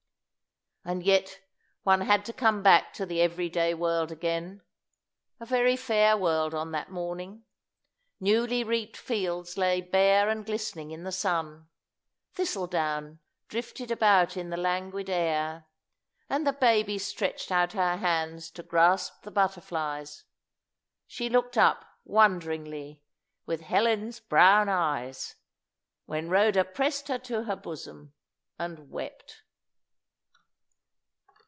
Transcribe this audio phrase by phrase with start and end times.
[0.83, 1.41] And yet
[1.83, 4.63] one had to come back to the everyday world again
[5.39, 7.43] a very fair world on that morning.
[8.19, 11.69] Newly reaped fields lay bare and glistening in the sun;
[12.33, 15.67] thistle down drifted about in the languid air,
[16.27, 20.23] and the baby stretched out her hands to grasp the butterflies.
[21.05, 23.03] She looked up, wonderingly,
[23.45, 25.35] with Helen's brown eyes,
[26.07, 28.13] when Rhoda pressed her to her bosom
[28.57, 29.43] and wept.